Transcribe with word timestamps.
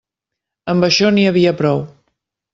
Amb 0.73 0.87
això 0.87 1.11
n'hi 1.17 1.27
havia 1.33 1.53
prou. 1.61 1.85